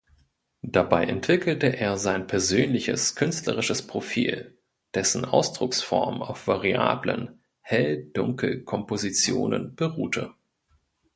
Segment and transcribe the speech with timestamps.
[0.65, 4.57] Dabei entwickelte er sein persönliches künstlerisches Profil,
[4.95, 10.33] dessen Ausdrucksform auf variablen Hell-Dunkel-Kompositionen beruhte.